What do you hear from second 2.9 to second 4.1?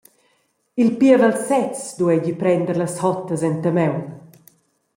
hottas enta maun.